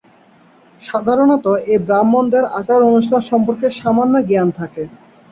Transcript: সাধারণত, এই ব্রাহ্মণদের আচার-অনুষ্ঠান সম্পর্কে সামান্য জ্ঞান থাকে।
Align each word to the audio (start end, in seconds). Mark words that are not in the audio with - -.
সাধারণত, 0.81 1.43
এই 1.65 1.79
ব্রাহ্মণদের 1.85 2.43
আচার-অনুষ্ঠান 2.59 3.21
সম্পর্কে 3.29 3.67
সামান্য 3.79 4.13
জ্ঞান 4.29 4.47
থাকে। 4.59 4.83